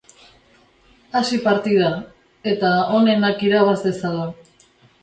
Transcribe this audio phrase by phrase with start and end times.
[1.19, 1.91] Hasi partida,
[2.55, 4.29] eta onenak irabaz dezala.